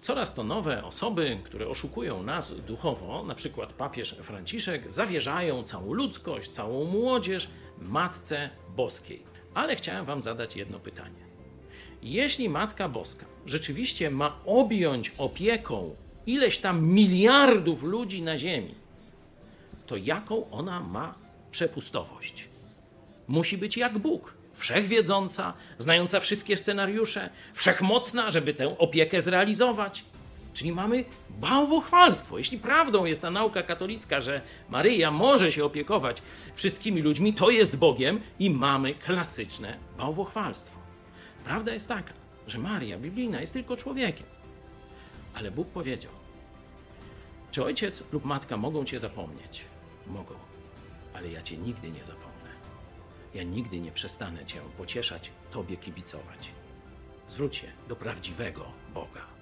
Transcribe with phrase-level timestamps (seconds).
[0.00, 6.50] coraz to nowe osoby, które oszukują nas duchowo, na przykład papież Franciszek, zawierzają całą ludzkość,
[6.50, 9.22] całą młodzież Matce Boskiej.
[9.54, 11.30] Ale chciałem Wam zadać jedno pytanie.
[12.02, 18.74] Jeśli Matka Boska rzeczywiście ma objąć opieką ileś tam miliardów ludzi na Ziemi,
[19.86, 21.14] to jaką ona ma
[21.50, 22.48] przepustowość?
[23.30, 30.04] Musi być jak Bóg wszechwiedząca, znająca wszystkie scenariusze, wszechmocna, żeby tę opiekę zrealizować.
[30.54, 32.38] Czyli mamy bałwochwalstwo.
[32.38, 36.22] Jeśli prawdą jest ta nauka katolicka, że Maryja może się opiekować
[36.54, 40.78] wszystkimi ludźmi, to jest Bogiem i mamy klasyczne bałwochwalstwo.
[41.44, 42.12] Prawda jest taka,
[42.46, 44.26] że Maria biblijna jest tylko człowiekiem.
[45.34, 46.12] Ale Bóg powiedział:
[47.50, 49.64] Czy ojciec lub matka mogą cię zapomnieć?
[50.06, 50.34] Mogą,
[51.14, 52.39] ale ja cię nigdy nie zapomnę.
[53.34, 56.52] Ja nigdy nie przestanę cię pocieszać, tobie kibicować.
[57.28, 59.39] Zwróć się do prawdziwego Boga.